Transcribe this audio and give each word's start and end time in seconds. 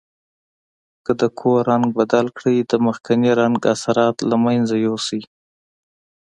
که 1.05 1.11
د 1.21 1.23
کور 1.39 1.59
رنګ 1.71 1.85
بدل 1.99 2.25
کړئ 2.37 2.57
د 2.71 2.73
مخکني 2.85 3.31
رنګ 3.41 3.55
اثرات 3.73 4.17
له 4.29 4.35
منځه 4.45 4.75
یوسئ. 4.85 5.21